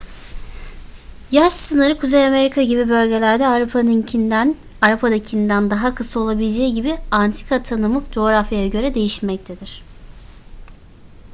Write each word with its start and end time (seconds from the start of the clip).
yaş 1.31 1.53
sınırı 1.53 1.97
kuzey 1.99 2.25
amerika 2.27 2.61
gibi 2.63 2.89
bölgelerde 2.89 3.47
avrupa'dakinden 4.83 5.69
daha 5.69 5.95
kısa 5.95 6.19
olabileceği 6.19 6.71
için 6.73 6.97
antika 7.11 7.63
tanımı 7.63 8.03
coğrafyaya 8.11 8.67
göre 8.67 8.93
değişmektedir 8.93 9.83